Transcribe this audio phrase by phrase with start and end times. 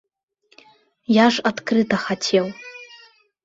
[1.23, 2.45] Я ж адкрыта хацеў.